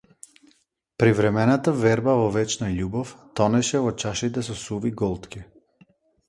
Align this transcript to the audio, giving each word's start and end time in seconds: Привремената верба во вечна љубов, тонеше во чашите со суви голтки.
Привремената 1.01 1.73
верба 1.83 2.15
во 2.21 2.31
вечна 2.37 2.69
љубов, 2.77 3.11
тонеше 3.41 3.83
во 3.85 3.93
чашите 4.05 4.45
со 4.49 4.57
суви 4.63 4.95
голтки. 5.05 5.45